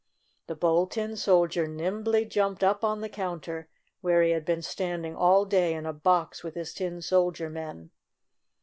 The 0.47 0.55
Bold 0.55 0.89
Tin 0.93 1.15
Soldier 1.15 1.67
nimbly 1.67 2.25
jumped 2.25 2.63
up 2.63 2.83
on 2.83 3.01
the 3.01 3.07
counter, 3.07 3.69
where 3.99 4.23
he 4.23 4.31
had 4.31 4.43
been 4.45 4.63
standing 4.63 5.15
all 5.15 5.45
day 5.45 5.75
in 5.75 5.85
a 5.85 5.93
box 5.93 6.43
with 6.43 6.55
his 6.55 6.73
tin 6.73 7.03
sol 7.03 7.29
dier 7.29 7.51
men. 7.51 7.91